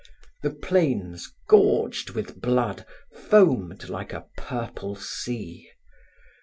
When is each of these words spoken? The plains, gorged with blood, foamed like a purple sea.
The 0.41 0.49
plains, 0.49 1.31
gorged 1.47 2.09
with 2.09 2.41
blood, 2.41 2.87
foamed 3.13 3.87
like 3.87 4.13
a 4.13 4.25
purple 4.35 4.95
sea. 4.95 5.69